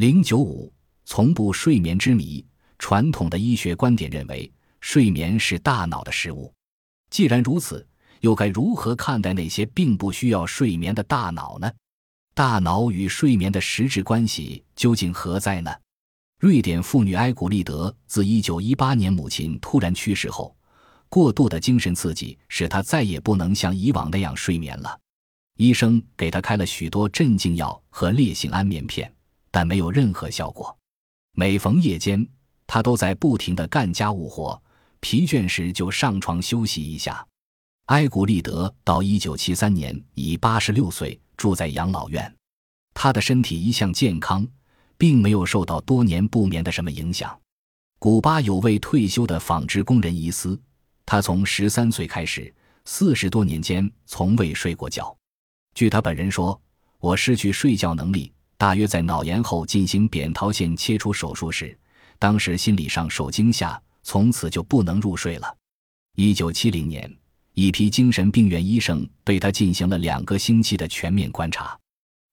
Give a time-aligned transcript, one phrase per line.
[0.00, 0.72] 零九五，
[1.04, 2.42] 从不睡眠之谜。
[2.78, 6.50] 传统的医学观点认为，睡眠是大脑的事物。
[7.10, 7.86] 既然如此，
[8.20, 11.70] 又该如何看待那些并不需要睡眠的大脑呢？
[12.32, 15.70] 大脑与睡眠的实质关系究竟何在呢？
[16.38, 20.56] 瑞典妇女埃古丽德自一九一八年母亲突然去世后，
[21.10, 24.98] 过度的精神刺激使她再也不能像以往那样睡眠了。
[25.58, 29.12] 医生给她开了许多镇静药和烈性安眠片，
[29.50, 30.76] 但没有任何效果。
[31.32, 32.26] 每逢夜间，
[32.66, 34.62] 他都在不停地干家务活，
[35.00, 37.26] 疲倦时就上床休息一下。
[37.86, 42.34] 埃古利德到一九七三年已八十六岁，住在养老院。
[42.94, 44.46] 他的身体一向健康。
[45.00, 47.34] 并没有受到多年不眠的什么影响。
[47.98, 50.60] 古巴有位退休的纺织工人伊斯，
[51.06, 52.54] 他从十三岁开始，
[52.84, 55.16] 四十多年间从未睡过觉。
[55.74, 56.60] 据他本人说
[57.00, 61.74] ：“我失去睡觉能力，大约在脑炎后进行扁桃腺切除手术时，
[62.18, 65.56] 当时心理上受惊吓，从此就不能入睡了。”
[66.14, 67.10] 一九七零年，
[67.54, 71.74] 一批精神病院医生对他进行了两个星期的全面观察，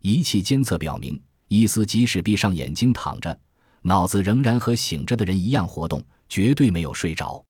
[0.00, 1.20] 仪器监测表明。
[1.48, 3.38] 伊斯即使闭上眼睛躺着，
[3.82, 7.44] 脑子仍然和醒着的人一样活动，绝对没有睡着。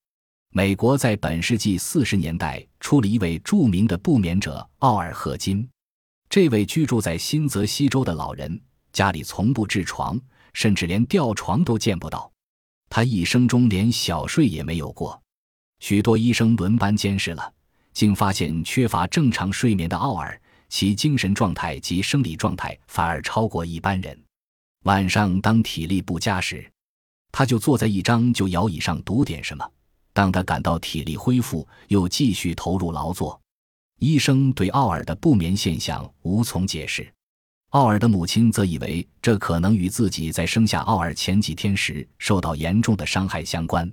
[0.51, 5.67] 美国在本世纪四十年代出了一位著名的不眠者奥尔赫金，
[6.29, 8.61] 这位居住在新泽西州的老人
[8.95, 10.19] 家里从不置床，
[10.55, 12.33] 甚至连吊床都见不到。
[12.89, 15.21] 他一生中连小睡也没有过。
[15.81, 17.53] 许多医生轮班监视了，
[17.93, 20.41] 竟发现缺乏正常睡眠的奥尔。
[20.71, 24.19] 其精神状态及生理状态反而超过一般人。
[24.85, 26.69] 晚上当体力不佳时，
[27.31, 29.65] 他就坐在一张旧摇椅上读点什么；
[30.13, 33.41] 当他感到体力恢复，又继续投入劳作。
[34.01, 37.13] 医生对奥尔的不眠现象无从解释。
[37.75, 43.93] 奥尔的母亲则以为这可能与自己在生下奥尔前几天时受到严重的伤害相关。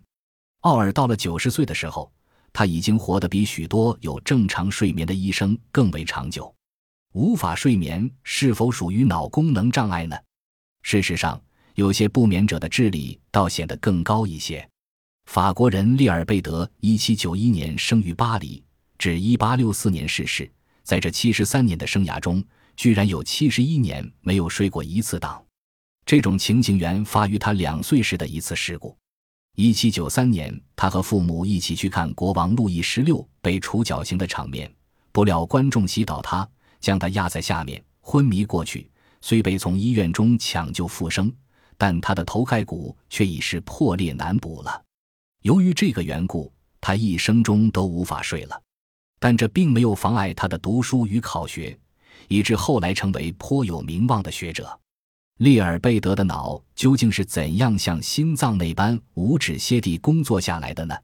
[0.60, 2.12] 奥尔到了九十岁的时候，
[2.54, 6.54] 他已经活得比许多有正常睡眠的医生更为长久。
[7.14, 10.16] 无法睡眠是否属于脑功能障碍呢？
[10.84, 11.42] 事实上，
[11.74, 14.70] 有些不眠者的智力倒显得更高一些。
[15.26, 18.64] 法国人利尔贝德，一七九一年生于巴黎，
[19.00, 20.48] 至一八六四年逝世。
[20.84, 22.44] 在这七十三年的生涯中，
[22.82, 25.40] 居然有七十一年没有睡过一次当。
[26.04, 28.98] 这种情形源发于他两岁时的一次事故。
[29.56, 34.74] 一七九三年，他和父母一起去看国王路易十六被处绞刑的场面，
[35.12, 36.50] 不料观众席倒塌。
[36.80, 38.90] 将他压在下面，昏迷过去。
[39.22, 41.32] 虽被从医院中抢救复生，
[41.78, 44.84] 但他的头盖骨却已是破裂难补了。
[45.44, 48.60] 由于这个缘故，他一生中都无法睡了。
[49.20, 51.78] 但这并没有妨碍他的读书与考学，
[52.28, 54.80] 以致后来成为颇有名望的学者。
[55.38, 60.96] 利尔贝德的脑究竟是怎样像心脏那般无止歇地工作下来的呢？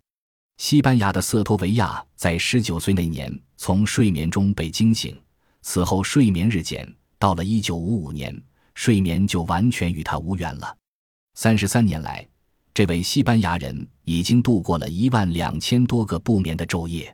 [0.57, 5.19] 西班牙的瑟托维亚在十九岁那年从睡眠中被惊醒。
[5.61, 6.87] 此后睡眠日减，
[7.19, 8.39] 到了一九五五年，
[8.73, 10.77] 睡眠就完全与他无缘了。
[11.33, 12.25] 三十三年来，
[12.73, 17.13] 这位西班牙人已经度过了一万两千多个不眠的昼夜。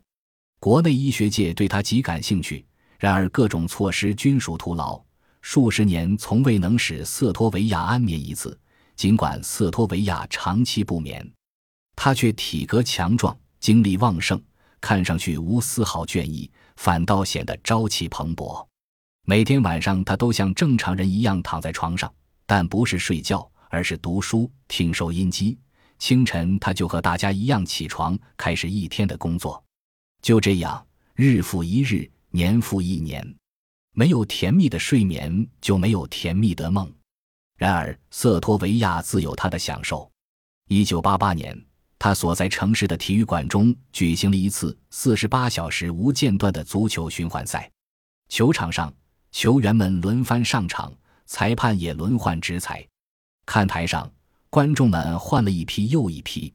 [0.59, 2.65] 国内医学界对他极感兴趣，
[3.03, 4.97] 然而各种措施均属徒劳，
[5.41, 8.57] 数十年从未能使瑟托维亚安眠一次。
[8.95, 11.29] 尽管瑟托维亚长期不眠，
[11.97, 14.41] 他却体格强壮，精力旺盛，
[14.79, 16.49] 看上去无丝毫倦意。
[16.77, 18.65] 反倒显得朝气蓬勃。
[19.25, 22.09] 每天晚上，他都像正常人一样躺在床上，
[22.45, 25.59] 但不是睡觉，而是读书、听收音机。
[25.99, 29.61] 清晨，他就和大家一样起床，开始一天的工作。
[30.21, 33.23] 就这样，日复一日，年复一年，
[33.91, 36.91] 没有甜蜜的睡眠，就没有甜蜜的梦。
[37.55, 40.11] 然而，瑟托维亚自有他的享受。
[40.67, 41.63] 一九八八年。
[41.99, 47.71] 他所在城市的体育馆中举行了一次四十八小时无间断的足球循环赛。
[48.27, 48.93] 球场上，
[49.31, 50.91] 球员们轮番上场，
[51.25, 52.85] 裁判也轮换执裁。
[53.45, 54.11] 看台上，
[54.49, 56.53] 观众们换了一批又一批，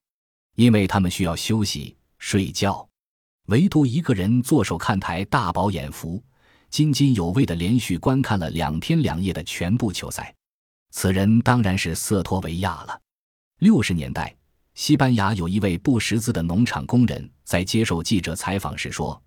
[0.57, 2.88] 因为他们需要休息睡觉。
[3.49, 6.23] 唯独一个人坐守看台，大饱眼福，
[6.69, 10.35] 津津有味地连续观看了两天两夜的全部球赛。
[10.91, 13.00] 此人当然是瑟托维亚了。
[13.61, 14.35] 六十年代。
[14.75, 19.21] 西班牙有一位不识字的农场工人，在接受记者采访时说：“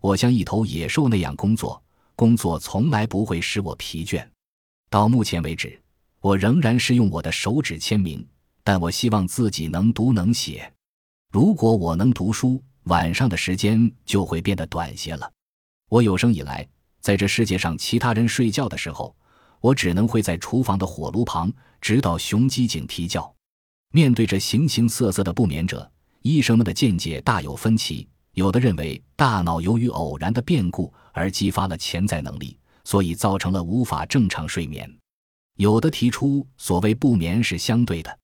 [0.00, 1.82] 我像一头野兽那样工作，
[2.14, 4.24] 工作从来不会使我疲倦。
[4.88, 5.76] 到目前为止，
[6.20, 8.24] 我仍然是用我的手指签名，
[8.62, 10.72] 但我希望自己能读能写。
[11.32, 15.30] 如果我能读书，晚上的时间就会变得短些了。
[15.88, 16.66] 我有生以来，
[17.00, 19.14] 在这世界上其他人睡觉的时候，
[19.60, 23.32] 我只能会在厨房的火炉旁，直到雄鸡警啼叫。
[23.92, 25.90] 面对着形形色色的不眠者，
[26.22, 28.08] 医生们的见解大有分歧。
[28.32, 34.88] 有的认为，大脑由于偶然的变故而激发了潜在能力，所以造成了无法正常睡眠；
[35.56, 38.18] 有的提出，所谓不眠是相对的，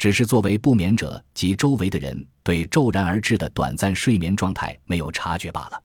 [0.00, 5.78] 只是作为不眠者及周围的人对骤然而至的短暂睡眠状态没有察觉罢了。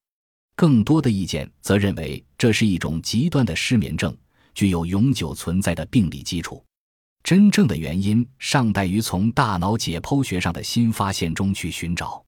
[0.56, 4.16] 更多的意见则认为，这是一种极端的失眠症，
[4.54, 6.64] 具有永久存在的病理基础。
[7.24, 12.25] 真正的原因尚待于从大脑解剖学上的新发现中去寻找。